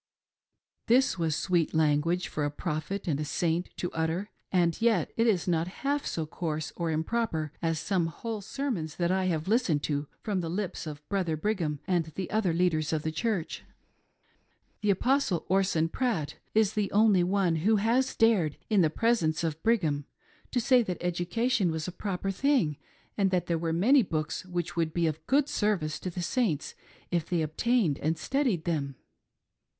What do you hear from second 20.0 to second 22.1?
389 the presence of Brigham, to say that education was a